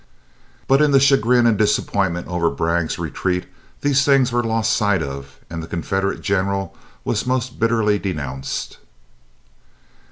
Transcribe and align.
But 0.67 0.81
in 0.81 0.89
the 0.89 0.99
chagrin 0.99 1.45
and 1.45 1.59
disappointment 1.59 2.27
over 2.27 2.49
Bragg's 2.49 2.97
retreat 2.97 3.45
these 3.81 4.03
things 4.03 4.31
were 4.31 4.41
lost 4.43 4.75
sight 4.75 5.03
of 5.03 5.39
and 5.47 5.61
the 5.61 5.67
Confederate 5.67 6.21
general 6.21 6.75
was 7.05 7.27
most 7.27 7.59
bitterly 7.59 7.99
denounced. 7.99 8.79